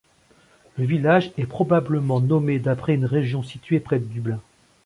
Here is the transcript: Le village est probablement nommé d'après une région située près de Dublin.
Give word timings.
Le 0.79 0.85
village 0.85 1.31
est 1.37 1.45
probablement 1.45 2.21
nommé 2.21 2.57
d'après 2.57 2.95
une 2.95 3.05
région 3.05 3.43
située 3.43 3.79
près 3.79 3.99
de 3.99 4.05
Dublin. 4.05 4.39